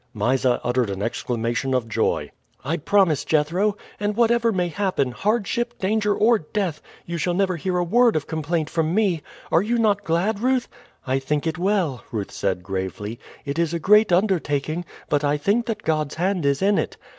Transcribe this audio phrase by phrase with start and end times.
[0.15, 2.31] Mysa uttered an exclamation of joy.
[2.65, 7.77] "I promise, Jethro; and whatever may happen hardship, danger, or death you shall never hear
[7.77, 9.21] a word of complaint from me.
[9.51, 10.67] Are you not glad, Ruth?"
[11.05, 13.19] "I think it well," Ruth said gravely.
[13.45, 16.97] "It is a great undertaking; but I think that God's hand is in it.